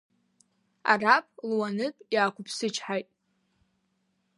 [0.91, 3.07] Араԥ луанытә иаақәыԥсычҳаит.